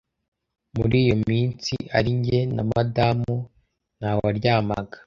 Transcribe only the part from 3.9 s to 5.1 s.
ntawaryamaga